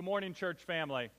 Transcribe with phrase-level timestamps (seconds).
[0.00, 1.10] Good morning, church family.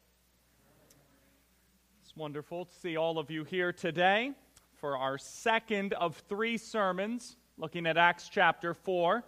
[2.01, 4.31] It's wonderful to see all of you here today
[4.73, 9.23] for our second of three sermons looking at Acts chapter 4,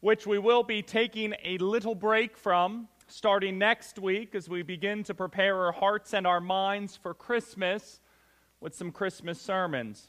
[0.00, 5.02] which we will be taking a little break from starting next week as we begin
[5.02, 8.00] to prepare our hearts and our minds for Christmas
[8.62, 10.08] with some Christmas sermons.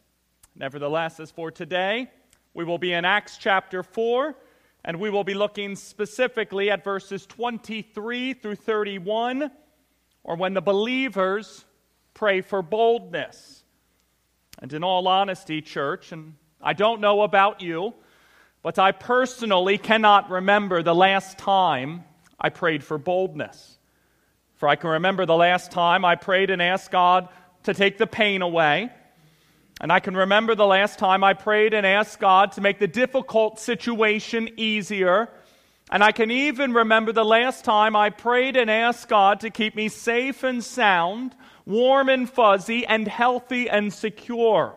[0.55, 2.09] Nevertheless, as for today,
[2.53, 4.37] we will be in Acts chapter 4
[4.83, 9.51] and we will be looking specifically at verses 23 through 31,
[10.23, 11.65] or when the believers
[12.13, 13.63] pray for boldness.
[14.61, 17.93] And in all honesty, church, and I don't know about you,
[18.61, 22.03] but I personally cannot remember the last time
[22.39, 23.77] I prayed for boldness.
[24.55, 27.29] For I can remember the last time I prayed and asked God
[27.63, 28.91] to take the pain away.
[29.79, 32.87] And I can remember the last time I prayed and asked God to make the
[32.87, 35.29] difficult situation easier.
[35.89, 39.75] And I can even remember the last time I prayed and asked God to keep
[39.75, 41.33] me safe and sound,
[41.65, 44.75] warm and fuzzy, and healthy and secure.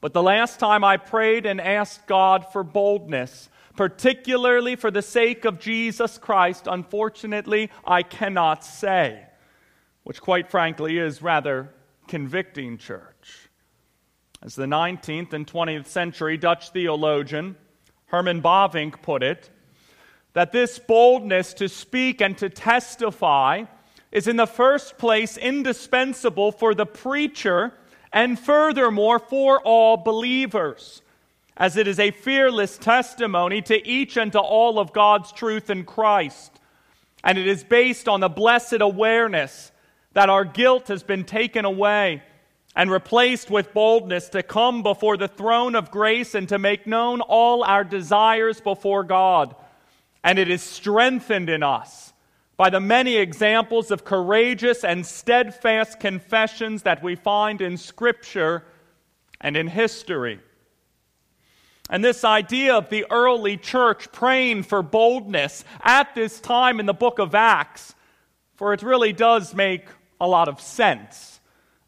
[0.00, 5.44] But the last time I prayed and asked God for boldness, particularly for the sake
[5.44, 9.26] of Jesus Christ, unfortunately, I cannot say,
[10.04, 11.70] which quite frankly is rather
[12.08, 13.50] convicting, church.
[14.44, 17.56] As the 19th and 20th century Dutch theologian
[18.08, 19.48] Herman Bavinck put it,
[20.34, 23.64] that this boldness to speak and to testify
[24.12, 27.72] is in the first place indispensable for the preacher
[28.12, 31.00] and furthermore for all believers,
[31.56, 35.84] as it is a fearless testimony to each and to all of God's truth in
[35.84, 36.60] Christ.
[37.24, 39.72] And it is based on the blessed awareness
[40.12, 42.22] that our guilt has been taken away
[42.76, 47.20] and replaced with boldness to come before the throne of grace and to make known
[47.20, 49.54] all our desires before God.
[50.24, 52.12] And it is strengthened in us
[52.56, 58.64] by the many examples of courageous and steadfast confessions that we find in Scripture
[59.40, 60.40] and in history.
[61.90, 66.94] And this idea of the early church praying for boldness at this time in the
[66.94, 67.94] book of Acts,
[68.54, 69.86] for it really does make
[70.20, 71.33] a lot of sense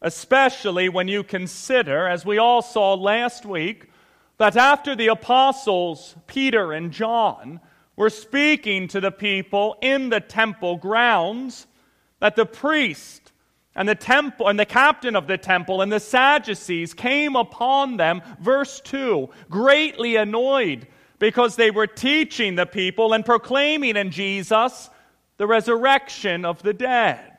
[0.01, 3.89] especially when you consider, as we all saw last week,
[4.37, 7.59] that after the apostles Peter and John
[7.95, 11.65] were speaking to the people in the temple grounds,
[12.19, 13.31] that the priest
[13.75, 18.21] and the temple and the captain of the temple and the Sadducees came upon them,
[18.39, 20.87] verse 2, greatly annoyed
[21.19, 24.89] because they were teaching the people and proclaiming in Jesus
[25.37, 27.33] the resurrection of the dead.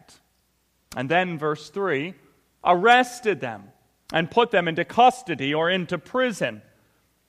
[0.96, 2.14] And then verse 3,
[2.64, 3.64] arrested them
[4.12, 6.62] and put them into custody or into prison.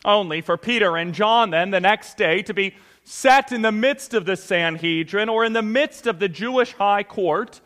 [0.05, 4.13] Only for Peter and John, then, the next day to be set in the midst
[4.13, 7.59] of the Sanhedrin or in the midst of the Jewish high court,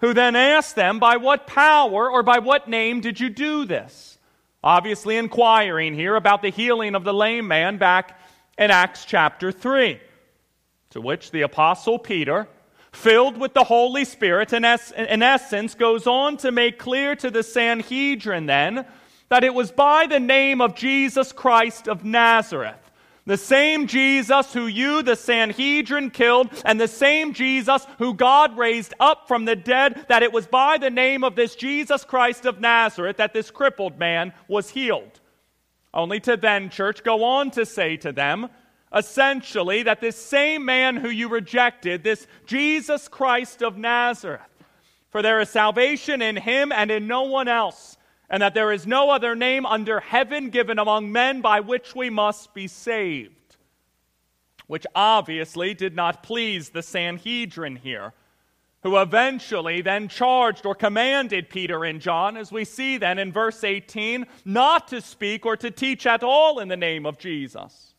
[0.00, 4.18] who then asked them, By what power or by what name did you do this?
[4.62, 8.20] Obviously, inquiring here about the healing of the lame man back
[8.58, 10.00] in Acts chapter 3.
[10.90, 12.48] To which the Apostle Peter,
[12.98, 17.30] filled with the Holy Spirit, in, es- in essence, goes on to make clear to
[17.30, 18.84] the Sanhedrin then
[19.28, 22.80] that it was by the name of Jesus Christ of Nazareth.
[23.26, 28.94] The same Jesus who you, the Sanhedrin, killed, and the same Jesus who God raised
[28.98, 32.58] up from the dead, that it was by the name of this Jesus Christ of
[32.58, 35.20] Nazareth that this crippled man was healed.
[35.92, 38.48] Only to then, church, go on to say to them,
[38.94, 44.40] essentially that this same man who you rejected, this Jesus Christ of Nazareth,
[45.10, 47.96] for there is salvation in him and in no one else,
[48.30, 52.10] and that there is no other name under heaven given among men by which we
[52.10, 53.34] must be saved.
[54.66, 58.12] Which obviously did not please the Sanhedrin here,
[58.82, 63.64] who eventually then charged or commanded Peter and John, as we see then in verse
[63.64, 67.94] 18, not to speak or to teach at all in the name of Jesus.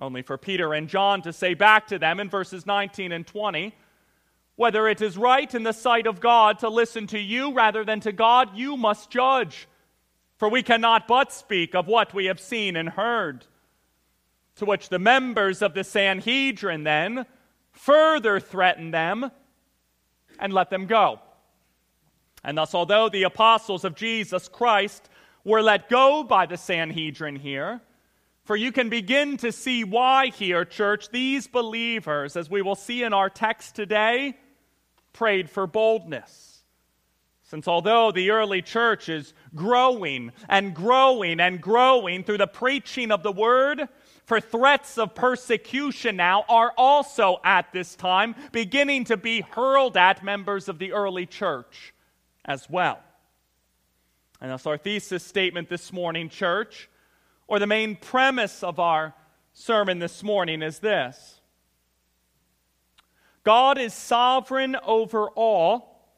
[0.00, 3.74] Only for Peter and John to say back to them in verses 19 and 20
[4.60, 7.98] whether it is right in the sight of God to listen to you rather than
[8.00, 9.66] to God, you must judge.
[10.36, 13.46] For we cannot but speak of what we have seen and heard.
[14.56, 17.24] To which the members of the Sanhedrin then
[17.72, 19.30] further threaten them
[20.38, 21.20] and let them go.
[22.44, 25.08] And thus, although the apostles of Jesus Christ
[25.42, 27.80] were let go by the Sanhedrin here,
[28.50, 33.04] for you can begin to see why here, church, these believers, as we will see
[33.04, 34.36] in our text today,
[35.12, 36.64] prayed for boldness.
[37.44, 43.22] Since although the early church is growing and growing and growing through the preaching of
[43.22, 43.88] the word,
[44.30, 50.22] For threats of persecution now are also at this time beginning to be hurled at
[50.22, 51.92] members of the early church
[52.44, 53.00] as well.
[54.40, 56.88] And that's our thesis statement this morning, church,
[57.50, 59.12] or the main premise of our
[59.52, 61.40] sermon this morning is this
[63.42, 66.14] God is sovereign over all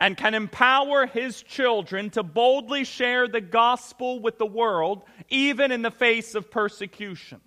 [0.00, 5.82] and can empower his children to boldly share the gospel with the world, even in
[5.82, 7.40] the face of persecution.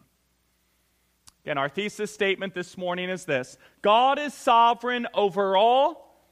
[1.43, 6.25] Again, our thesis statement this morning is this God is sovereign over all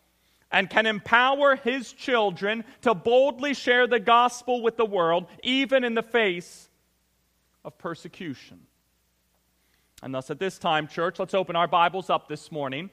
[0.49, 5.93] and can empower his children to boldly share the gospel with the world, even in
[5.93, 6.69] the face
[7.65, 8.59] of persecution.
[10.03, 12.91] And thus, at this time, church, let's open our Bibles up this morning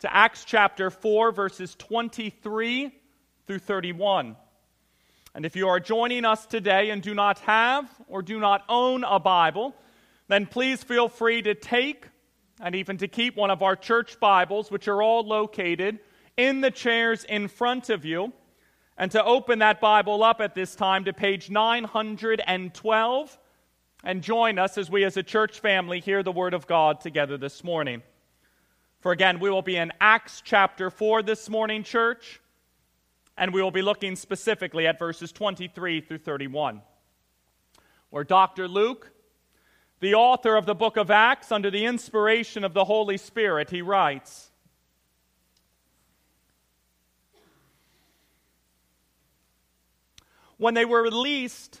[0.00, 2.90] to Acts chapter 4, verses 23
[3.46, 4.36] through 31.
[5.34, 9.04] And if you are joining us today and do not have or do not own
[9.04, 9.74] a Bible,
[10.26, 12.08] then please feel free to take
[12.60, 16.00] and even to keep one of our church Bibles, which are all located
[16.36, 18.32] in the chairs in front of you,
[18.98, 23.38] and to open that Bible up at this time to page 912
[24.04, 27.36] and join us as we, as a church family, hear the Word of God together
[27.36, 28.02] this morning.
[29.00, 32.40] For again, we will be in Acts chapter 4 this morning, church,
[33.36, 36.82] and we will be looking specifically at verses 23 through 31,
[38.10, 38.68] where Dr.
[38.68, 39.10] Luke,
[40.00, 43.82] the author of the book of Acts, under the inspiration of the Holy Spirit, he
[43.82, 44.50] writes
[50.58, 51.80] When they were released,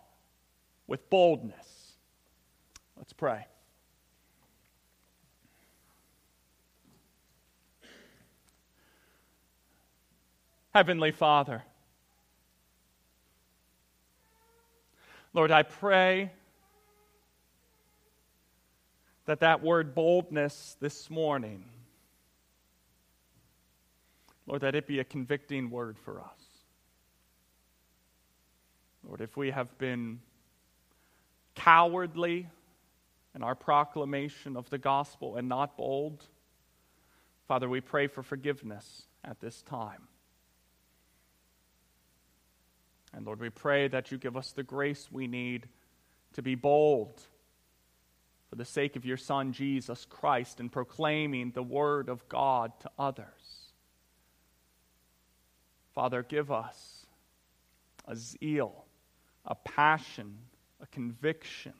[0.87, 1.93] with boldness.
[2.97, 3.45] Let's pray.
[10.73, 11.63] Heavenly Father,
[15.33, 16.31] Lord, I pray
[19.25, 21.65] that that word boldness this morning,
[24.45, 26.51] Lord, that it be a convicting word for us.
[29.07, 30.19] Lord, if we have been
[31.55, 32.47] cowardly
[33.35, 36.25] in our proclamation of the gospel and not bold.
[37.47, 40.07] Father, we pray for forgiveness at this time.
[43.13, 45.67] And Lord, we pray that you give us the grace we need
[46.33, 47.21] to be bold
[48.49, 52.91] for the sake of your Son, Jesus Christ, in proclaiming the word of God to
[52.97, 53.71] others.
[55.93, 57.05] Father, give us
[58.07, 58.85] a zeal,
[59.45, 60.37] a passion
[60.81, 61.73] a conviction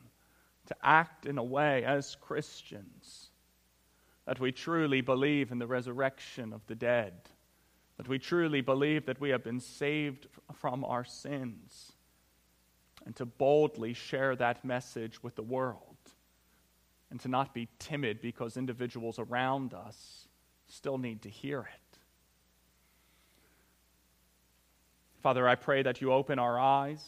[0.68, 3.30] to act in a way as Christians
[4.26, 7.14] that we truly believe in the resurrection of the dead,
[7.98, 11.92] that we truly believe that we have been saved from our sins,
[13.06, 15.98] and to boldly share that message with the world,
[17.10, 20.28] and to not be timid because individuals around us
[20.68, 21.98] still need to hear it.
[25.22, 27.04] Father, I pray that you open our eyes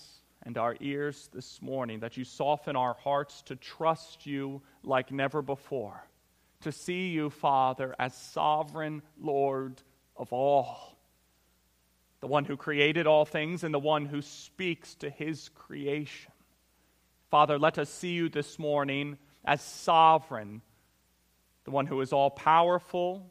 [0.45, 5.41] and our ears this morning, that you soften our hearts to trust you like never
[5.41, 6.05] before,
[6.61, 9.81] to see you, Father, as sovereign Lord
[10.15, 10.97] of all,
[12.19, 16.31] the one who created all things and the one who speaks to his creation.
[17.29, 20.61] Father, let us see you this morning as sovereign
[21.63, 23.29] the one who is all powerful,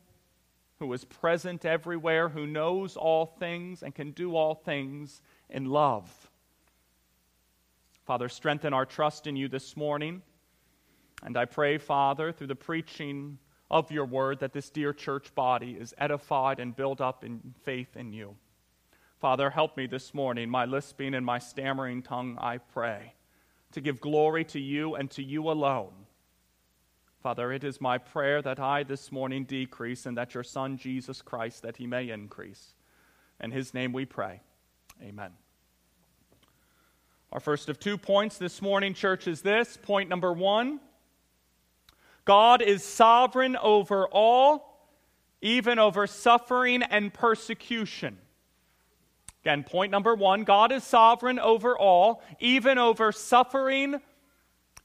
[0.79, 6.31] who is present everywhere, who knows all things and can do all things in love.
[8.05, 10.23] Father, strengthen our trust in you this morning.
[11.23, 13.39] And I pray, Father, through the preaching
[13.71, 17.97] of your word, that this dear church body is edified and built up in faith
[17.97, 18.37] in you.
[19.21, 23.15] Father, help me this morning, my lisping and my stammering tongue, I pray,
[23.71, 25.93] to give glory to you and to you alone.
[27.23, 31.23] Father, it is my prayer that I this morning decrease and that your Son, Jesus
[31.23, 32.75] Christ, that he may increase.
[33.41, 34.41] In his name we pray.
[35.01, 35.31] Amen.
[37.33, 39.79] Our first of two points this morning, church, is this.
[39.81, 40.81] Point number one
[42.27, 44.87] God is sovereign over all,
[45.41, 48.19] even over suffering and persecution.
[49.43, 54.03] Again, point number one God is sovereign over all, even over suffering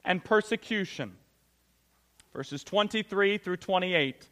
[0.05, 1.17] and persecution.
[2.33, 4.25] Verses 23 through 28.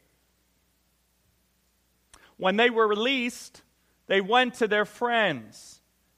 [2.38, 3.62] When they were released,
[4.07, 5.81] they went to their friends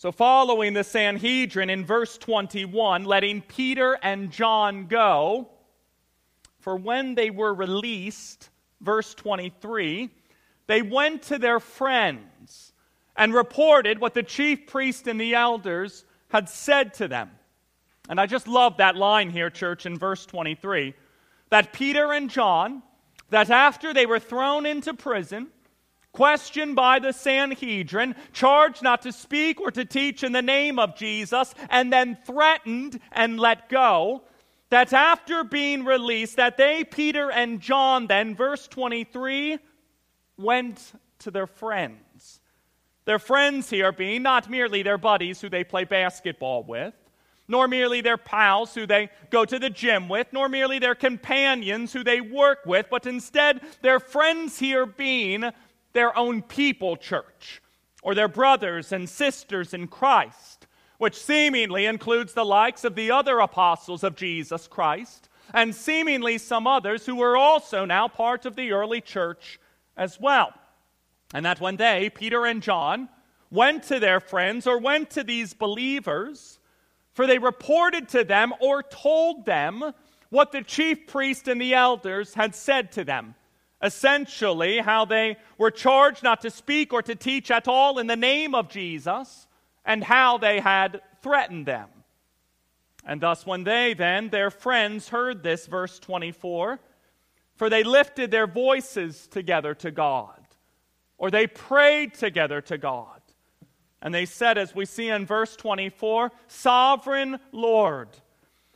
[0.00, 5.50] So, following the Sanhedrin in verse 21, letting Peter and John go,
[6.58, 8.48] for when they were released,
[8.80, 10.08] verse 23,
[10.68, 12.72] they went to their friends
[13.14, 17.30] and reported what the chief priest and the elders had said to them.
[18.08, 20.94] And I just love that line here, church, in verse 23
[21.50, 22.82] that Peter and John,
[23.28, 25.48] that after they were thrown into prison,
[26.12, 30.96] questioned by the Sanhedrin, charged not to speak or to teach in the name of
[30.96, 34.22] Jesus, and then threatened and let go,
[34.70, 39.58] that after being released, that they, Peter and John, then, verse 23,
[40.36, 42.40] went to their friends.
[43.04, 46.94] Their friends here being not merely their buddies who they play basketball with,
[47.48, 51.92] nor merely their pals who they go to the gym with, nor merely their companions
[51.92, 55.50] who they work with, but instead their friends here being
[55.92, 57.62] their own people church,
[58.02, 60.66] or their brothers and sisters in Christ,
[60.98, 66.66] which seemingly includes the likes of the other apostles of Jesus Christ, and seemingly some
[66.66, 69.58] others who were also now part of the early church
[69.96, 70.52] as well.
[71.34, 73.08] And that when they, Peter and John,
[73.50, 76.58] went to their friends or went to these believers,
[77.12, 79.92] for they reported to them or told them
[80.28, 83.34] what the chief priest and the elders had said to them.
[83.82, 88.16] Essentially, how they were charged not to speak or to teach at all in the
[88.16, 89.46] name of Jesus,
[89.84, 91.88] and how they had threatened them.
[93.06, 96.78] And thus, when they then, their friends, heard this, verse 24,
[97.56, 100.40] for they lifted their voices together to God,
[101.16, 103.20] or they prayed together to God
[104.02, 108.08] and they said, as we see in verse 24, Sovereign Lord,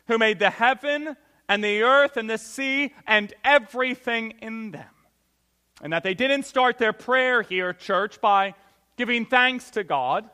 [0.07, 1.17] who made the heaven
[1.49, 4.85] and the earth and the sea and everything in them.
[5.85, 8.55] And that they didn't start their prayer here, church, by
[8.97, 10.29] giving thanks to God,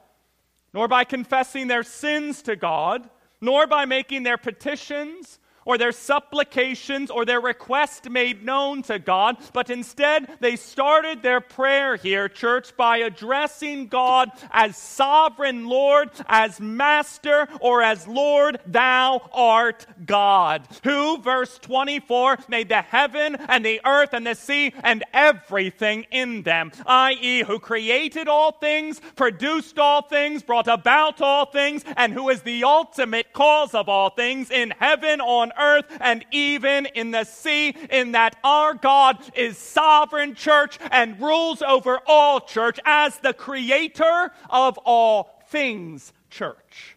[0.72, 7.10] nor by confessing their sins to God, nor by making their petitions or their supplications
[7.10, 12.76] or their request made known to God, but instead they started their prayer here, church,
[12.76, 21.18] by addressing God as sovereign Lord, as Master, or as Lord, thou art God, who,
[21.18, 26.72] verse 24, made the heaven and the earth and the sea and everything in them,
[26.86, 32.42] i.e., who created all things, produced all things, brought about all things, and who is
[32.42, 37.74] the ultimate cause of all things in heaven, on earth, and even in the sea,
[37.90, 44.32] in that our God is sovereign, church, and rules over all, church, as the creator
[44.48, 46.96] of all things, church.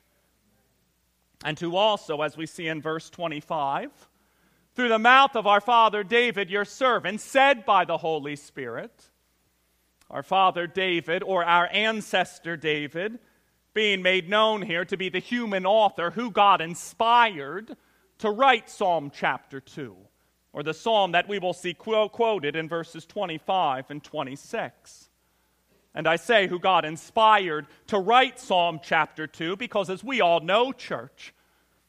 [1.43, 3.91] And who also, as we see in verse 25,
[4.75, 9.09] through the mouth of our father David, your servant, said by the Holy Spirit,
[10.09, 13.19] our father David, or our ancestor David,
[13.73, 17.75] being made known here to be the human author who God inspired
[18.23, 19.97] to write Psalm chapter 2,
[20.53, 25.09] or the psalm that we will see quoted in verses 25 and 26.
[25.93, 30.39] And I say who God inspired to write Psalm chapter 2 because, as we all
[30.39, 31.33] know, church,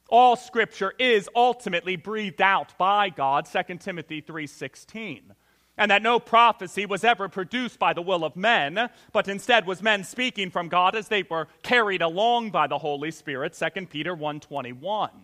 [0.09, 5.37] all scripture is ultimately breathed out by God, 2 Timothy 3:16.
[5.79, 9.83] And that no prophecy was ever produced by the will of men, but instead was
[9.83, 14.17] men speaking from God as they were carried along by the Holy Spirit, 2 Peter
[14.17, 15.24] 1:21.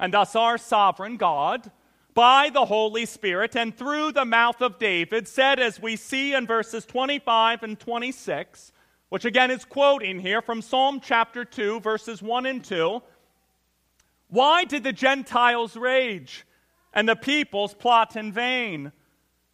[0.00, 1.70] And thus our sovereign God
[2.14, 6.46] by the Holy Spirit and through the mouth of David said, as we see in
[6.46, 8.72] verses 25 and 26,
[9.10, 13.02] which again is quoting here from Psalm chapter 2, verses 1 and 2
[14.28, 16.46] Why did the Gentiles rage
[16.94, 18.92] and the peoples plot in vain?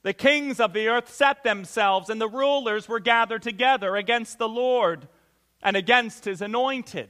[0.04, 4.48] The kings of the earth set themselves, and the rulers were gathered together against the
[4.48, 5.08] Lord
[5.60, 7.08] and against his anointed.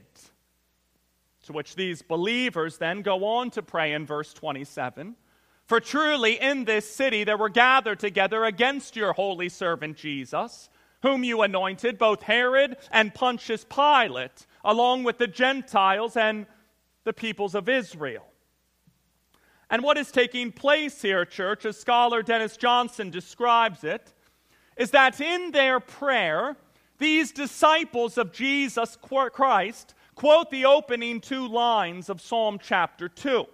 [1.47, 5.15] To which these believers then go on to pray in verse 27
[5.65, 10.69] For truly in this city there were gathered together against your holy servant Jesus,
[11.03, 16.47] whom you anointed, both Herod and Pontius Pilate, along with the Gentiles and
[17.05, 18.25] the peoples of Israel.
[19.69, 24.13] And what is taking place here, church, as scholar Dennis Johnson describes it,
[24.75, 26.57] is that in their prayer,
[26.97, 33.45] these disciples of Jesus Christ quote the opening two lines of Psalm chapter 2,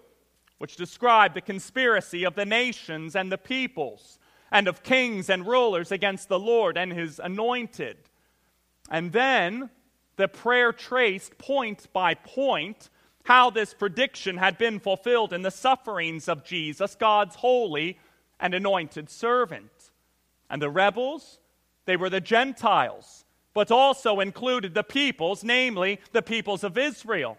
[0.60, 4.18] which describe the conspiracy of the nations and the peoples,
[4.50, 7.98] and of kings and rulers against the Lord and his anointed.
[8.90, 9.72] And then
[10.16, 12.90] the prayer traced point by point
[13.26, 18.00] how this prediction had been fulfilled in the sufferings of Jesus, God's holy
[18.40, 19.92] and anointed servant.
[20.50, 21.40] And the rebels,
[21.84, 23.23] they were the Gentiles
[23.54, 27.38] but also included the peoples, namely the peoples of Israel.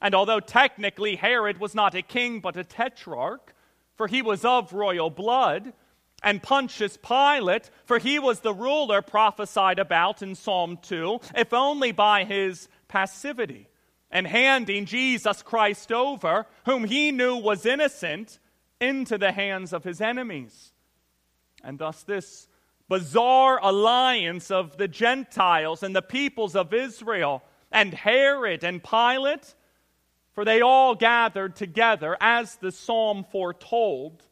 [0.00, 3.54] And although technically Herod was not a king but a tetrarch,
[3.94, 5.72] for he was of royal blood,
[6.22, 11.92] and Pontius Pilate, for he was the ruler prophesied about in Psalm 2, if only
[11.92, 13.68] by his passivity
[14.10, 18.38] and handing Jesus Christ over, whom he knew was innocent,
[18.80, 20.72] into the hands of his enemies.
[21.62, 22.48] And thus, this
[22.92, 29.54] bizarre alliance of the Gentiles and the peoples of Israel and Herod and Pilate,
[30.34, 34.22] for they all gathered together, as the psalm foretold,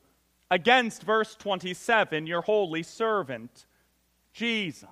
[0.51, 3.65] against verse 27, your holy servant,
[4.35, 4.85] Jesus.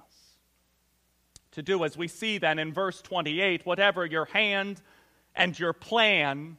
[1.51, 4.81] To do as we see then in verse 28, whatever your hand
[5.35, 6.57] and your plan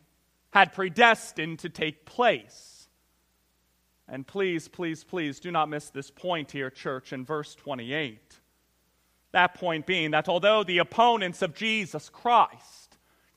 [0.51, 2.68] had predestined to take place
[4.11, 8.39] and please, please, please do not miss this point here, church, in verse 28.
[9.31, 12.88] That point being that although the opponents of Jesus Christ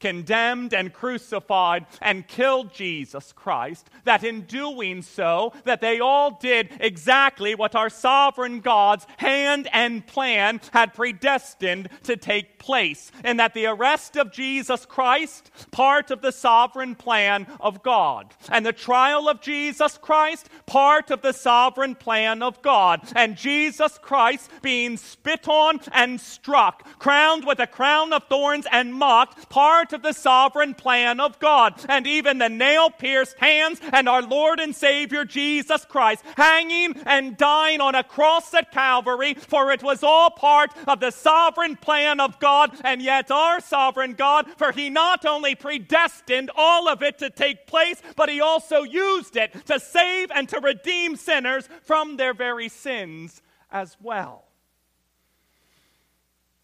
[0.02, 6.70] condemned and crucified and killed Jesus Christ, that in doing so, that they all did
[6.80, 13.54] exactly what our sovereign God's hand and plan had predestined to take place, and that
[13.54, 19.28] the arrest of Jesus Christ, part of the sovereign plan of God, and the trial
[19.28, 25.46] of Jesus Christ, part of the sovereign plan of God, and Jesus Christ being spit
[25.48, 30.74] on and struck, crowned with a crown of thorns and mocked, part of the sovereign
[30.74, 31.74] plan of God.
[31.88, 37.36] And even the nail pierced hands and our Lord and Savior Jesus Christ hanging and
[37.36, 42.20] dying on a cross at Calvary, for it was all part of the sovereign plan
[42.20, 42.70] of God.
[42.84, 47.66] And yet, our sovereign God, for He not only predestined all of it to take
[47.66, 52.68] place, but He also used it to save and to redeem sinners from their very
[52.68, 54.44] sins as well.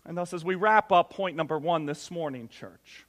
[0.05, 3.05] And thus, as we wrap up point number one this morning, church,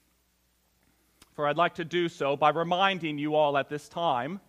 [1.40, 4.42] for I'd like to do so by reminding you all at this time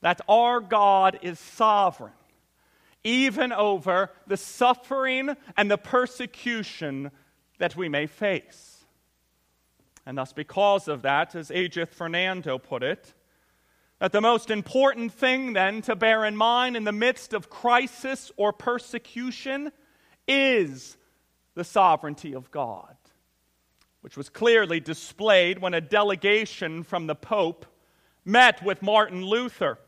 [0.00, 2.10] that our God is sovereign,
[3.04, 7.12] even over the suffering and the persecution
[7.58, 8.84] that we may face.
[10.04, 13.14] And thus, because of that, as Ajith Fernando put it,
[14.00, 18.32] that the most important thing then to bear in mind in the midst of crisis
[18.36, 19.70] or persecution
[20.26, 20.96] is
[21.54, 22.96] the sovereignty of God
[24.04, 27.64] which was clearly displayed when a delegation from the Pope
[28.22, 29.78] met with Martin Luther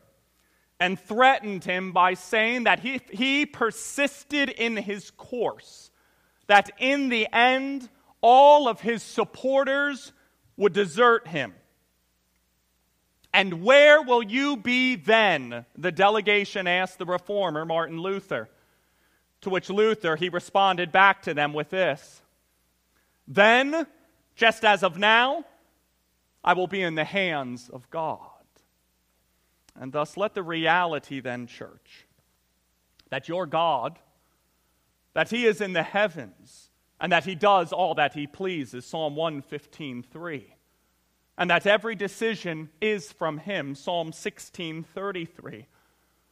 [0.79, 5.91] and threatened him by saying that if he persisted in his course,
[6.47, 10.13] that in the end, all of his supporters
[10.55, 11.53] would desert him.
[13.31, 15.63] And where will you be then?
[15.77, 18.49] The delegation asked the reformer, Martin Luther.
[19.41, 22.23] To which Luther, he responded back to them with this
[23.27, 23.85] Then,
[24.37, 25.43] just as of now,
[26.43, 28.21] I will be in the hands of God.
[29.75, 32.07] And thus, let the reality then, church,
[33.09, 33.99] that your God,
[35.13, 36.69] that He is in the heavens,
[37.01, 40.53] and that He does all that He pleases, Psalm 115 3
[41.37, 45.67] and that every decision is from him psalm 1633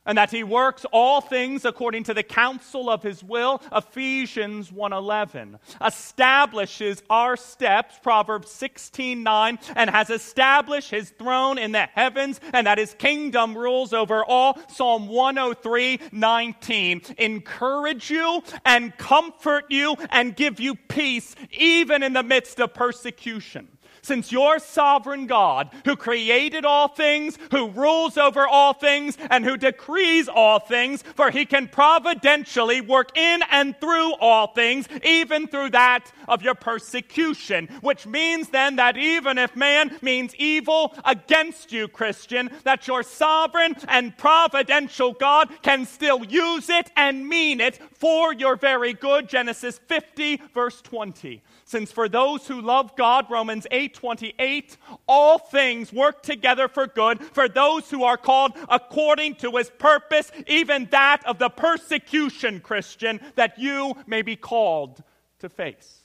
[0.05, 5.59] and that he works all things according to the counsel of his will ephesians 1.11
[5.85, 12.77] establishes our steps proverbs 16.9 and has established his throne in the heavens and that
[12.77, 20.75] his kingdom rules over all psalm 103.19 encourage you and comfort you and give you
[20.75, 23.67] peace even in the midst of persecution
[24.05, 29.57] since your sovereign God, who created all things, who rules over all things, and who
[29.57, 35.71] decrees all things, for he can providentially work in and through all things, even through
[35.71, 37.67] that of your persecution.
[37.81, 43.75] Which means then that even if man means evil against you, Christian, that your sovereign
[43.87, 49.27] and providential God can still use it and mean it for your very good.
[49.27, 51.41] Genesis 50, verse 20.
[51.67, 57.49] Since for those who love God, Romans 8:28, all things work together for good for
[57.49, 63.57] those who are called according to his purpose, even that of the persecution, Christian, that
[63.57, 65.03] you may be called
[65.39, 66.03] to face.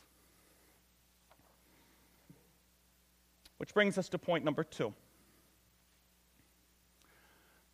[3.59, 4.94] Which brings us to point number 2.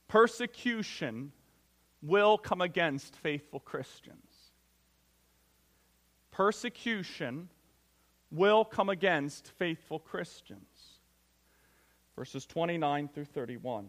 [0.09, 1.31] Persecution
[2.03, 4.51] will come against faithful Christians.
[6.33, 7.49] Persecution
[8.31, 10.61] will come against faithful Christians.
[12.17, 13.89] Verses 29 through 31.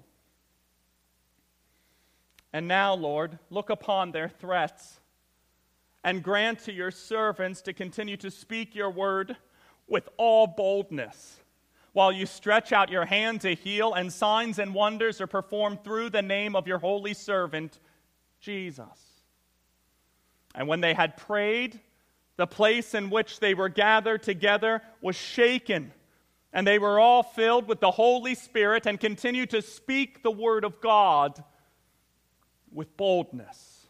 [2.53, 4.99] And now, Lord, look upon their threats
[6.03, 9.35] and grant to your servants to continue to speak your word
[9.87, 11.39] with all boldness,
[11.93, 16.09] while you stretch out your hand to heal, and signs and wonders are performed through
[16.09, 17.79] the name of your holy servant,
[18.39, 18.85] Jesus.
[20.53, 21.79] And when they had prayed,
[22.37, 25.91] the place in which they were gathered together was shaken,
[26.53, 30.63] and they were all filled with the Holy Spirit and continued to speak the word
[30.63, 31.43] of God
[32.71, 33.87] with boldness.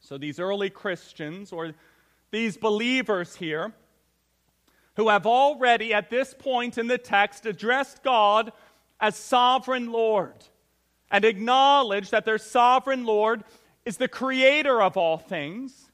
[0.00, 1.72] So, these early Christians, or
[2.30, 3.72] these believers here,
[4.94, 8.52] who have already at this point in the text addressed God
[9.00, 10.44] as sovereign Lord
[11.10, 13.42] and acknowledged that their sovereign Lord
[13.84, 15.85] is the creator of all things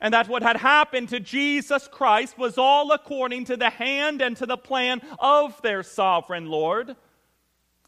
[0.00, 4.36] and that what had happened to Jesus Christ was all according to the hand and
[4.36, 6.94] to the plan of their sovereign Lord.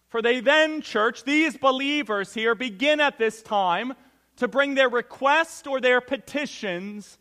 [0.09, 3.95] For they then, church, these believers here begin at this time
[4.37, 7.17] to bring their requests or their petitions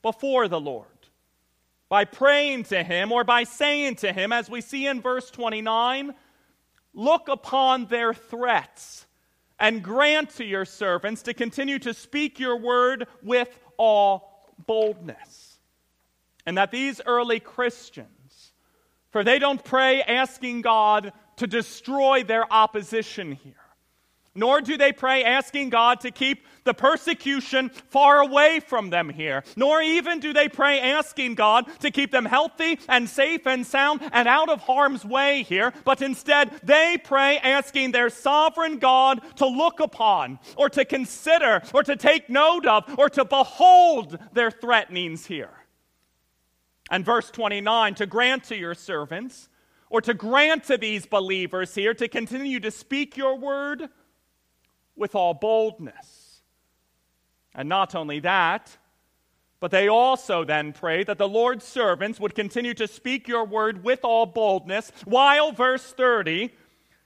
[0.00, 0.86] before the Lord
[1.90, 6.14] by praying to Him or by saying to Him, as we see in verse 29,
[6.94, 9.06] look upon their threats
[9.58, 14.29] and grant to your servants to continue to speak your word with all
[14.66, 15.58] boldness.
[16.46, 18.52] And that these early Christians,
[19.10, 23.54] for they don't pray asking God to destroy their opposition here.
[24.34, 29.44] Nor do they pray asking God to keep the persecution far away from them here.
[29.56, 34.00] Nor even do they pray asking God to keep them healthy and safe and sound
[34.12, 35.72] and out of harm's way here.
[35.84, 41.82] But instead, they pray asking their sovereign God to look upon or to consider or
[41.82, 45.50] to take note of or to behold their threatenings here.
[46.90, 49.48] And verse 29 to grant to your servants
[49.88, 53.88] or to grant to these believers here to continue to speak your word
[54.96, 56.19] with all boldness.
[57.54, 58.76] And not only that,
[59.60, 63.84] but they also then prayed that the Lord's servants would continue to speak your word
[63.84, 66.50] with all boldness, while, verse 30,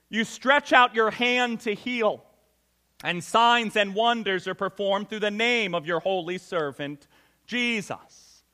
[0.09, 2.25] you stretch out your hand to heal,
[3.03, 7.09] and signs and wonders are performed through the name of your holy servant,
[7.47, 8.45] Jesus.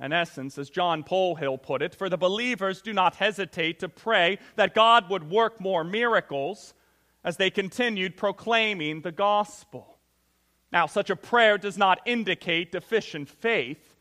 [0.00, 4.38] In essence, as John Polhill put it, for the believers do not hesitate to pray
[4.54, 6.72] that God would work more miracles
[7.24, 9.97] as they continued proclaiming the gospel.
[10.72, 13.94] Now, such a prayer does not indicate deficient faith,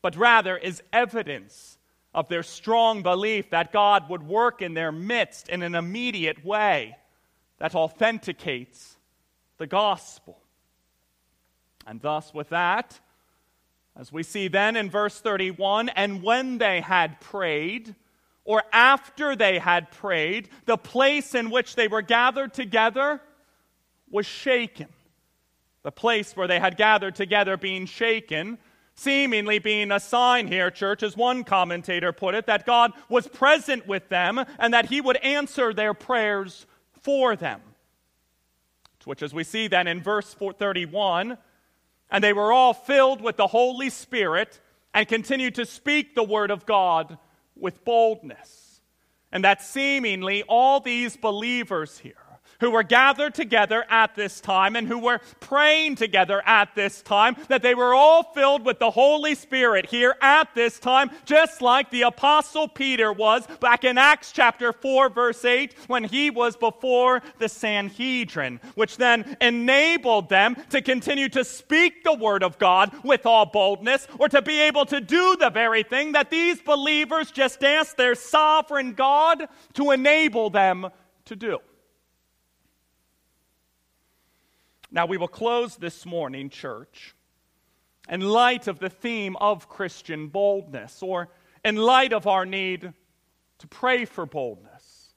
[0.00, 1.78] but rather is evidence
[2.14, 6.96] of their strong belief that God would work in their midst in an immediate way
[7.58, 8.96] that authenticates
[9.58, 10.38] the gospel.
[11.86, 12.98] And thus, with that,
[13.98, 17.94] as we see then in verse 31, and when they had prayed,
[18.44, 23.20] or after they had prayed, the place in which they were gathered together
[24.10, 24.88] was shaken.
[25.86, 28.58] The place where they had gathered together being shaken,
[28.96, 33.86] seemingly being a sign here, church, as one commentator put it, that God was present
[33.86, 36.66] with them and that he would answer their prayers
[37.02, 37.60] for them.
[39.04, 41.38] Which, as we see then in verse 31,
[42.10, 44.60] and they were all filled with the Holy Spirit
[44.92, 47.16] and continued to speak the word of God
[47.54, 48.80] with boldness.
[49.30, 52.25] And that seemingly all these believers here
[52.60, 57.36] who were gathered together at this time and who were praying together at this time,
[57.48, 61.90] that they were all filled with the Holy Spirit here at this time, just like
[61.90, 67.22] the Apostle Peter was back in Acts chapter 4, verse 8, when he was before
[67.38, 73.26] the Sanhedrin, which then enabled them to continue to speak the Word of God with
[73.26, 77.62] all boldness, or to be able to do the very thing that these believers just
[77.62, 80.88] asked their sovereign God to enable them
[81.26, 81.58] to do.
[84.90, 87.14] Now, we will close this morning, church,
[88.08, 91.28] in light of the theme of Christian boldness, or
[91.64, 92.92] in light of our need
[93.58, 95.14] to pray for boldness.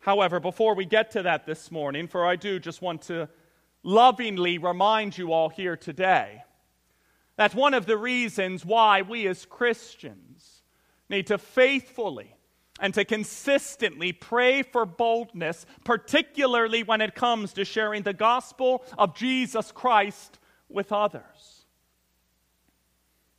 [0.00, 3.28] However, before we get to that this morning, for I do just want to
[3.82, 6.42] lovingly remind you all here today
[7.36, 10.62] that one of the reasons why we as Christians
[11.08, 12.34] need to faithfully
[12.80, 19.14] and to consistently pray for boldness, particularly when it comes to sharing the gospel of
[19.14, 20.38] Jesus Christ
[20.68, 21.64] with others.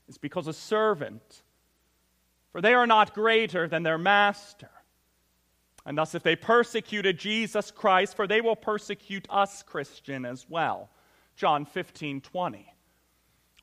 [0.07, 1.43] It's because a servant,
[2.51, 4.69] for they are not greater than their master.
[5.85, 10.89] And thus, if they persecuted Jesus Christ, for they will persecute us, Christian, as well.
[11.35, 12.70] John 15 20.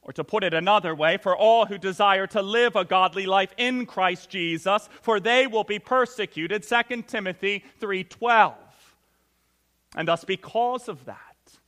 [0.08, 3.52] Or to put it another way, for all who desire to live a godly life
[3.58, 8.54] in Christ Jesus, for they will be persecuted, 2 Timothy 3:12.
[9.94, 11.58] And thus because of that,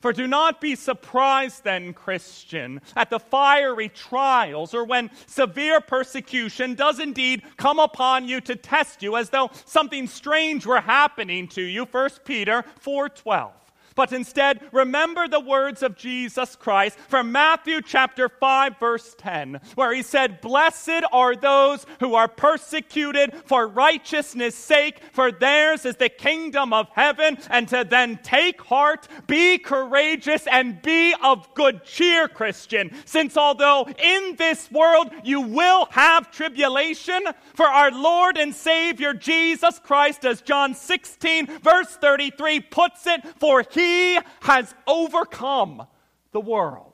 [0.00, 6.74] for do not be surprised then, Christian, at the fiery trials or when severe persecution
[6.74, 11.62] does indeed come upon you to test you as though something strange were happening to
[11.62, 11.86] you.
[11.86, 13.65] 1 Peter 4:12
[13.96, 19.92] but instead remember the words of Jesus Christ from Matthew chapter 5 verse 10 where
[19.92, 26.08] he said blessed are those who are persecuted for righteousness sake for theirs is the
[26.08, 32.28] kingdom of heaven and to then take heart be courageous and be of good cheer
[32.28, 37.22] Christian since although in this world you will have tribulation
[37.54, 43.64] for our Lord and Savior Jesus Christ as John 16 verse 33 puts it for
[43.70, 45.86] he he has overcome
[46.32, 46.92] the world.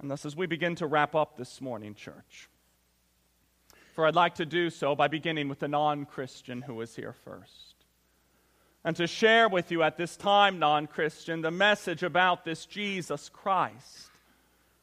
[0.00, 2.48] And thus, as we begin to wrap up this morning, church,
[3.94, 7.14] for I'd like to do so by beginning with the non Christian who is here
[7.24, 7.74] first.
[8.84, 13.30] And to share with you at this time, non Christian, the message about this Jesus
[13.30, 14.10] Christ,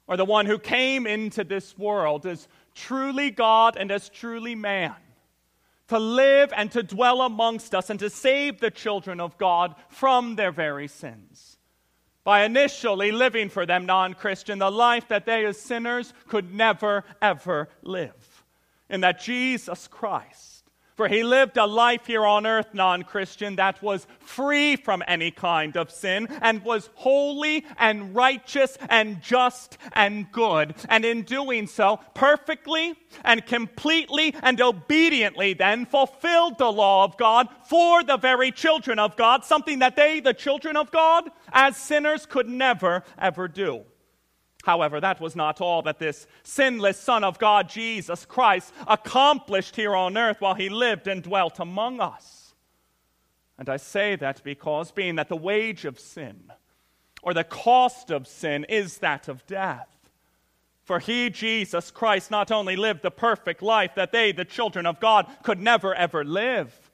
[0.07, 4.95] or the one who came into this world as truly God and as truly man
[5.91, 10.37] to live and to dwell amongst us and to save the children of God from
[10.37, 11.57] their very sins.
[12.23, 17.03] By initially living for them, non Christian, the life that they as sinners could never,
[17.21, 18.45] ever live.
[18.89, 20.50] In that Jesus Christ
[21.01, 25.31] for he lived a life here on earth, non Christian, that was free from any
[25.31, 30.75] kind of sin and was holy and righteous and just and good.
[30.89, 37.47] And in doing so, perfectly and completely and obediently then fulfilled the law of God
[37.65, 42.27] for the very children of God, something that they, the children of God, as sinners,
[42.27, 43.85] could never, ever do.
[44.63, 49.95] However, that was not all that this sinless Son of God, Jesus Christ, accomplished here
[49.95, 52.53] on earth while he lived and dwelt among us.
[53.57, 56.51] And I say that because, being that the wage of sin,
[57.21, 59.87] or the cost of sin, is that of death.
[60.83, 64.99] For he, Jesus Christ, not only lived the perfect life that they, the children of
[64.99, 66.90] God, could never ever live,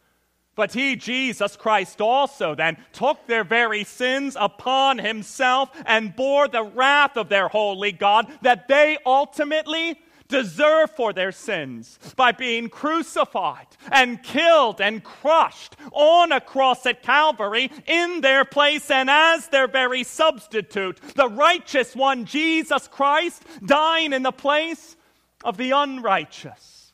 [0.58, 6.64] but he, Jesus Christ, also then took their very sins upon himself and bore the
[6.64, 13.68] wrath of their holy God that they ultimately deserve for their sins by being crucified
[13.92, 19.68] and killed and crushed on a cross at Calvary in their place and as their
[19.68, 21.00] very substitute.
[21.16, 24.98] The righteous one, Jesus Christ, dying in the place
[25.44, 26.94] of the unrighteous.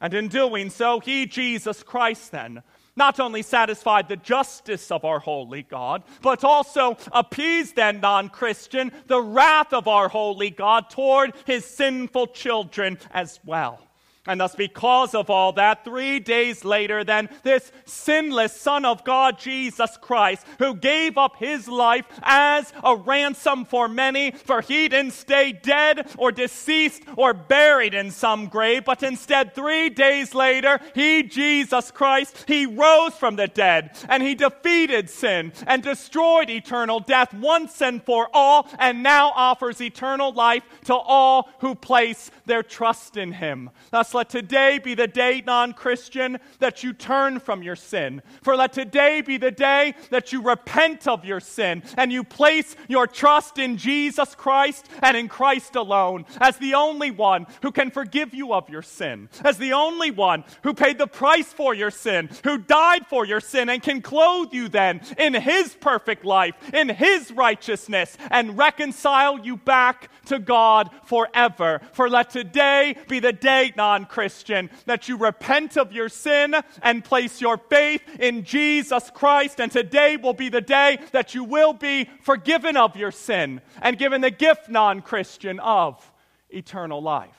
[0.00, 2.62] And in doing so, he, Jesus Christ, then,
[2.98, 8.92] not only satisfied the justice of our holy God, but also appeased then, non Christian,
[9.06, 13.87] the wrath of our holy God toward his sinful children as well.
[14.28, 19.38] And thus, because of all that, three days later, then, this sinless Son of God,
[19.38, 25.14] Jesus Christ, who gave up his life as a ransom for many, for he didn't
[25.14, 31.22] stay dead or deceased or buried in some grave, but instead, three days later, he,
[31.22, 37.32] Jesus Christ, he rose from the dead and he defeated sin and destroyed eternal death
[37.32, 43.16] once and for all, and now offers eternal life to all who place their trust
[43.16, 43.70] in him.
[43.90, 48.20] Thus, let today be the day, non Christian, that you turn from your sin.
[48.42, 52.74] For let today be the day that you repent of your sin and you place
[52.88, 57.92] your trust in Jesus Christ and in Christ alone as the only one who can
[57.92, 61.92] forgive you of your sin, as the only one who paid the price for your
[61.92, 66.56] sin, who died for your sin, and can clothe you then in his perfect life,
[66.74, 71.80] in his righteousness, and reconcile you back to God forever.
[71.92, 77.04] For let today be the day, non Christian, that you repent of your sin and
[77.04, 79.60] place your faith in Jesus Christ.
[79.60, 83.98] And today will be the day that you will be forgiven of your sin and
[83.98, 86.12] given the gift, non Christian, of
[86.50, 87.30] eternal life.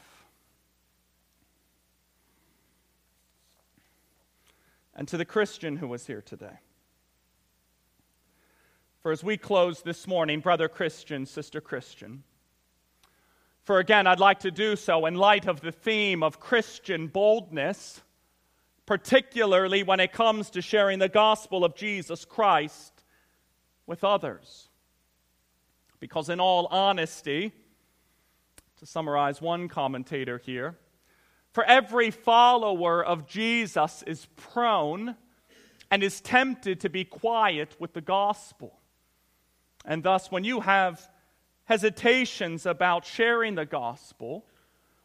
[4.96, 6.60] And to the Christian who was here today.
[9.02, 12.24] For as we close this morning, brother Christian, sister Christian,
[13.70, 18.02] for again, I'd like to do so in light of the theme of Christian boldness,
[18.88, 22.92] particularly when it comes to sharing the gospel of Jesus Christ
[23.86, 24.70] with others.
[26.00, 27.52] Because, in all honesty,
[28.80, 30.76] to summarize one commentator here,
[31.52, 35.16] for every follower of Jesus is prone
[35.92, 38.80] and is tempted to be quiet with the gospel.
[39.86, 41.08] And thus, when you have
[41.70, 44.44] hesitations about sharing the gospel,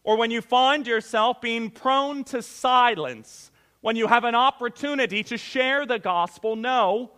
[0.03, 5.37] or when you find yourself being prone to silence, when you have an opportunity to
[5.37, 7.11] share the gospel, know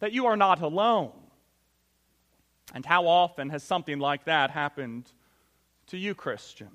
[0.00, 1.12] that you are not alone.
[2.72, 5.12] And how often has something like that happened
[5.88, 6.70] to you, Christian?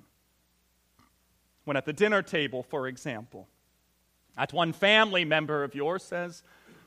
[1.66, 3.48] When at the dinner table, for example,
[4.38, 6.44] that one family member of yours says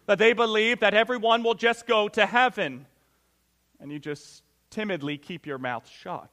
[0.07, 2.87] that they believe that everyone will just go to heaven,
[3.81, 6.31] and you just timidly keep your mouth shut.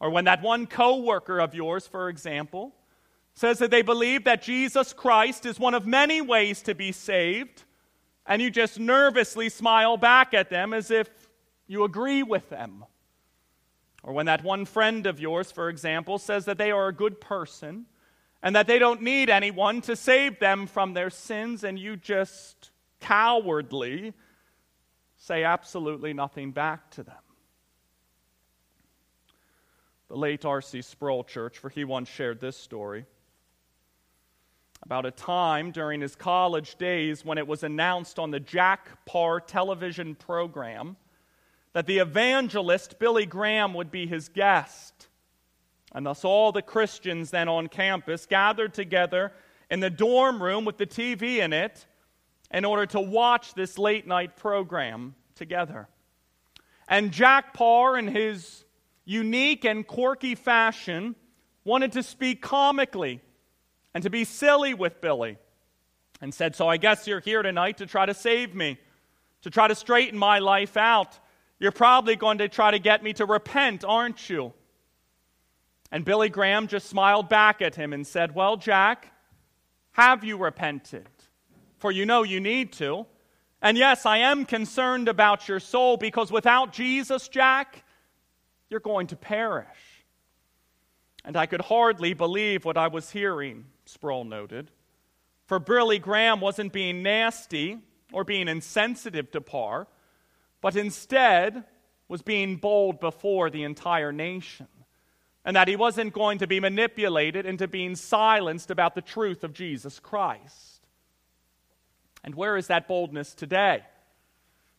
[0.00, 2.74] Or when that one coworker of yours, for example,
[3.34, 7.64] says that they believe that Jesus Christ is one of many ways to be saved,
[8.26, 11.08] and you just nervously smile back at them as if
[11.66, 12.84] you agree with them.
[14.02, 17.20] Or when that one friend of yours, for example, says that they are a good
[17.20, 17.86] person
[18.42, 22.70] and that they don't need anyone to save them from their sins, and you just
[23.00, 24.14] cowardly
[25.18, 27.14] say absolutely nothing back to them.
[30.08, 30.80] The late R.C.
[30.80, 33.04] Sproul Church, for he once shared this story
[34.82, 39.40] about a time during his college days when it was announced on the Jack Paar
[39.40, 40.96] television program
[41.72, 45.08] that the evangelist Billy Graham would be his guest.
[45.92, 49.32] And thus, all the Christians then on campus gathered together
[49.70, 51.86] in the dorm room with the TV in it
[52.50, 55.88] in order to watch this late night program together.
[56.88, 58.64] And Jack Paar, in his
[59.04, 61.14] unique and quirky fashion,
[61.64, 63.20] wanted to speak comically
[63.94, 65.38] and to be silly with Billy
[66.20, 68.78] and said, So I guess you're here tonight to try to save me,
[69.42, 71.18] to try to straighten my life out.
[71.58, 74.52] You're probably going to try to get me to repent, aren't you?
[75.90, 79.12] And Billy Graham just smiled back at him and said, Well, Jack,
[79.92, 81.08] have you repented?
[81.78, 83.06] For you know you need to.
[83.60, 87.84] And yes, I am concerned about your soul because without Jesus, Jack,
[88.70, 89.66] you're going to perish.
[91.24, 94.70] And I could hardly believe what I was hearing, Sproul noted.
[95.46, 97.78] For Billy Graham wasn't being nasty
[98.12, 99.88] or being insensitive to Paar,
[100.60, 101.64] but instead
[102.08, 104.68] was being bold before the entire nation.
[105.44, 109.52] And that he wasn't going to be manipulated into being silenced about the truth of
[109.52, 110.67] Jesus Christ.
[112.28, 113.82] And where is that boldness today?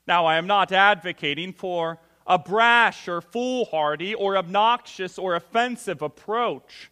[0.06, 1.98] Now, I am not advocating for
[2.28, 6.92] a brash or foolhardy or obnoxious or offensive approach.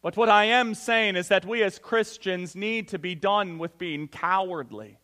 [0.00, 3.76] But what I am saying is that we as Christians need to be done with
[3.76, 4.96] being cowardly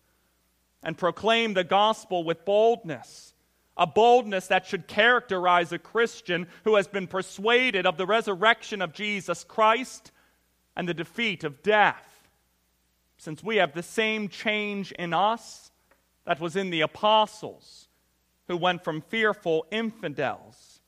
[0.82, 3.34] and proclaim the gospel with boldness.
[3.76, 8.94] A boldness that should characterize a Christian who has been persuaded of the resurrection of
[8.94, 10.10] Jesus Christ
[10.74, 12.13] and the defeat of death
[13.24, 15.72] since we have the same change in us
[16.26, 17.88] that was in the apostles,
[18.48, 20.82] who went from fearful infidels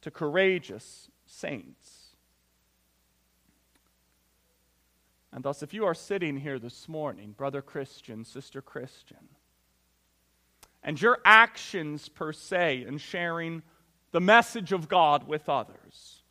[0.00, 2.16] to courageous saints.
[5.32, 9.28] And thus, if you are sitting here this morning, brother Christian, sister Christian,
[10.82, 13.62] and your actions per se in sharing
[14.10, 16.24] the message of God with others,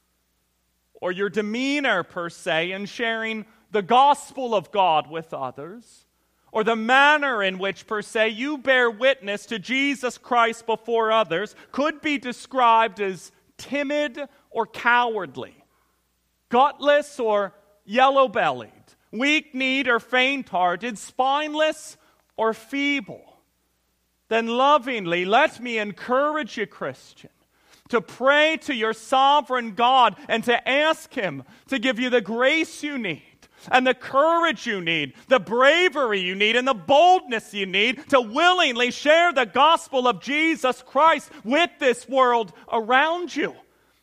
[0.95, 6.05] or your demeanor per se in sharing the gospel of God with others,
[6.51, 11.55] or the manner in which, per se, you bear witness to Jesus Christ before others
[11.71, 14.19] could be described as timid
[14.51, 15.55] or cowardly,
[16.49, 18.71] gutless or yellow bellied,
[19.11, 21.97] weak kneed or faint hearted, spineless
[22.37, 23.39] or feeble.
[24.29, 27.31] Then lovingly let me encourage you, Christian,
[27.89, 32.83] to pray to your sovereign God and to ask Him to give you the grace
[32.83, 33.32] you need
[33.71, 38.21] and the courage you need, the bravery you need, and the boldness you need to
[38.21, 43.55] willingly share the gospel of Jesus Christ with this world around you.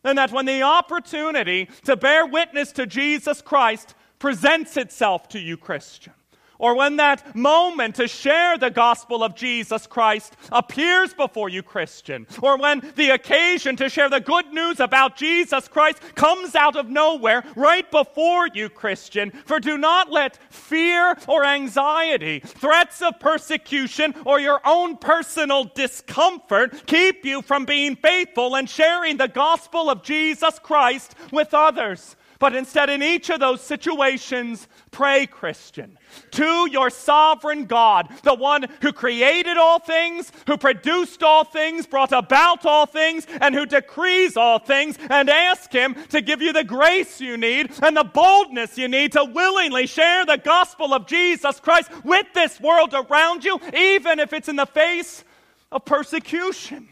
[0.02, 5.56] And that when the opportunity to bear witness to Jesus Christ presents itself to you,
[5.56, 6.12] Christian,
[6.60, 12.26] or when that moment to share the gospel of Jesus Christ appears before you, Christian,
[12.40, 16.88] or when the occasion to share the good news about Jesus Christ comes out of
[16.88, 19.30] nowhere right before you, Christian.
[19.46, 26.86] For do not let fear or anxiety, threats of persecution, or your own personal discomfort
[26.86, 32.16] keep you from being faithful and sharing the gospel of Jesus Christ with others.
[32.40, 35.98] But instead, in each of those situations, pray, Christian,
[36.30, 42.12] to your sovereign God, the one who created all things, who produced all things, brought
[42.12, 46.64] about all things, and who decrees all things, and ask Him to give you the
[46.64, 51.60] grace you need and the boldness you need to willingly share the gospel of Jesus
[51.60, 55.24] Christ with this world around you, even if it's in the face
[55.70, 56.88] of persecution.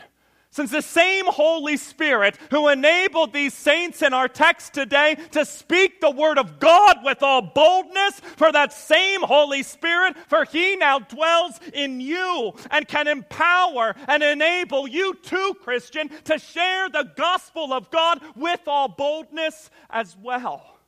[0.58, 6.00] Since the same Holy Spirit who enabled these saints in our text today to speak
[6.00, 10.98] the word of God with all boldness, for that same Holy Spirit, for he now
[10.98, 17.72] dwells in you and can empower and enable you too, Christian, to share the gospel
[17.72, 20.80] of God with all boldness as well.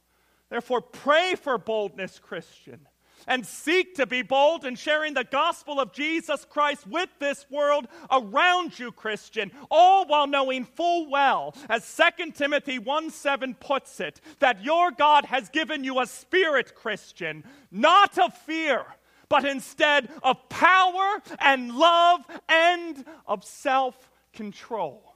[0.48, 2.88] Therefore, pray for boldness, Christian
[3.26, 7.86] and seek to be bold in sharing the gospel of Jesus Christ with this world
[8.10, 14.20] around you, Christian, all while knowing full well, as 2 Timothy 1 7 puts it,
[14.38, 18.84] that your God has given you a spirit, Christian, not of fear,
[19.28, 25.14] but instead of power and love and of self control.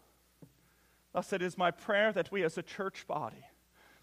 [1.12, 3.44] Thus, it is my prayer that we as a church body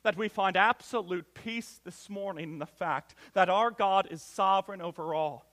[0.04, 4.82] that we find absolute peace this morning in the fact that our God is sovereign
[4.82, 5.46] over all,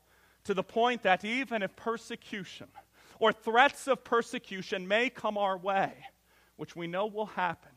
[0.44, 2.68] to the point that even if persecution
[3.20, 5.92] or threats of persecution may come our way,
[6.57, 7.72] which we know will happen,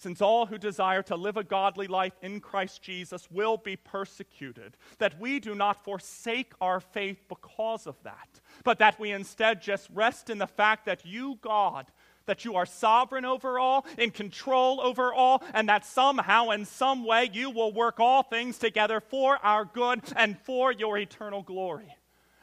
[0.00, 4.78] since all who desire to live a godly life in Christ Jesus will be persecuted,
[4.96, 9.90] that we do not forsake our faith because of that, but that we instead just
[9.92, 11.92] rest in the fact that you, God,
[12.26, 17.04] that you are sovereign over all, in control over all, and that somehow, in some
[17.04, 21.96] way, you will work all things together for our good and for your eternal glory.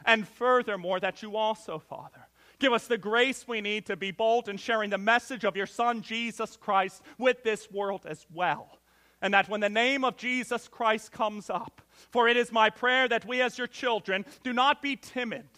[0.04, 4.48] And furthermore, that you also, Father, give us the grace we need to be bold
[4.48, 8.78] in sharing the message of your Son, Jesus Christ, with this world as well.
[9.20, 13.08] And that when the name of Jesus Christ comes up, for it is my prayer
[13.08, 15.48] that we as your children do not be timid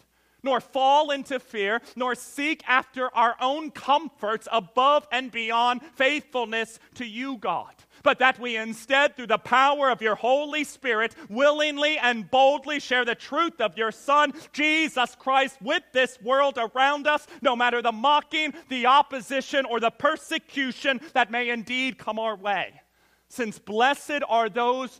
[0.43, 7.05] nor fall into fear, nor seek after our own comforts above and beyond faithfulness to
[7.05, 7.73] you, God.
[8.03, 13.05] But that we instead, through the power of your Holy Spirit, willingly and boldly share
[13.05, 17.91] the truth of your Son, Jesus Christ, with this world around us, no matter the
[17.91, 22.81] mocking, the opposition, or the persecution that may indeed come our way.
[23.29, 24.99] Since blessed are those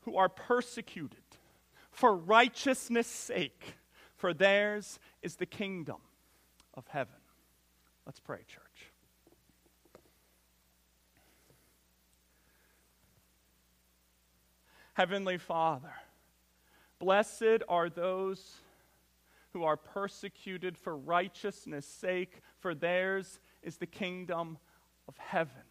[0.00, 1.18] who are persecuted
[1.90, 3.76] for righteousness' sake
[4.16, 5.98] for theirs is the kingdom
[6.74, 7.14] of heaven.
[8.04, 8.92] Let's pray, church.
[14.94, 15.92] Heavenly Father,
[16.98, 18.54] blessed are those
[19.52, 24.58] who are persecuted for righteousness' sake, for theirs is the kingdom
[25.06, 25.62] of heaven.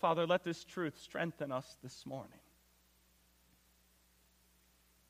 [0.00, 2.38] Father, let this truth strengthen us this morning.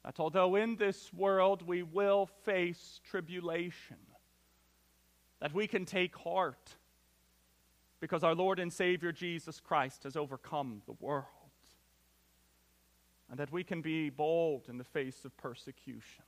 [0.04, 3.96] That although in this world we will face tribulation,
[5.40, 6.76] that we can take heart
[8.00, 11.24] because our Lord and Savior Jesus Christ has overcome the world.
[13.30, 16.24] And that we can be bold in the face of persecution,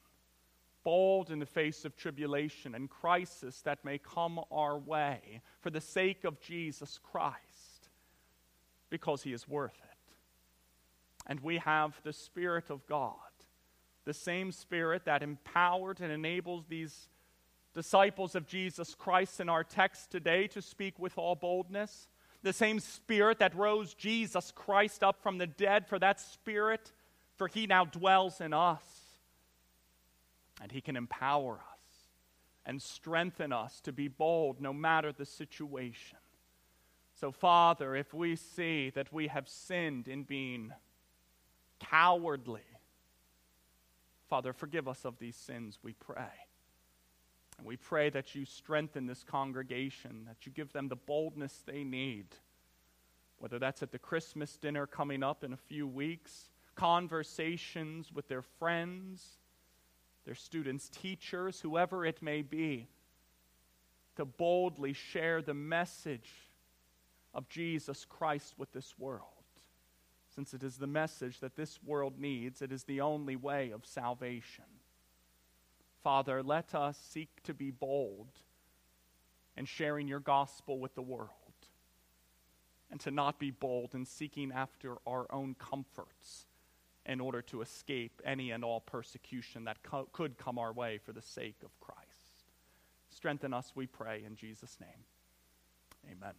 [0.83, 5.81] bold in the face of tribulation and crisis that may come our way for the
[5.81, 7.37] sake of Jesus Christ.
[8.91, 10.15] because he is worth it.
[11.27, 13.15] And we have the Spirit of God,
[14.07, 17.09] the same Spirit that empowered and enables these
[17.75, 22.09] disciples of Jesus Christ in our text today to speak with all boldness.
[22.43, 26.93] The same Spirit that rose Jesus Christ up from the dead, for that Spirit,
[27.37, 28.85] for he now dwells in us.
[30.63, 31.77] And he can empower us
[32.65, 36.19] and strengthen us to be bold no matter the situation.
[37.21, 40.73] So, Father, if we see that we have sinned in being
[41.81, 42.63] cowardly,
[44.29, 46.33] Father, forgive us of these sins, we pray.
[47.59, 51.85] And we pray that you strengthen this congregation, that you give them the boldness they
[51.85, 52.27] need,
[53.39, 58.43] whether that's at the Christmas dinner coming up in a few weeks, conversations with their
[58.43, 59.39] friends,
[60.25, 62.89] their students, teachers, whoever it may be,
[64.17, 66.31] to boldly share the message
[67.33, 69.36] of Jesus Christ with this world.
[70.37, 73.87] Since it is the message that this world needs, it is the only way of
[73.87, 74.67] salvation.
[76.05, 78.29] Father, let us seek to be bold
[79.57, 81.31] in sharing your gospel with the world,
[82.91, 86.45] and to not be bold in seeking after our own comforts
[87.07, 91.13] in order to escape any and all persecution that co- could come our way for
[91.13, 92.45] the sake of Christ.
[93.09, 95.05] Strengthen us, we pray, in Jesus' name.
[96.13, 96.35] Amen.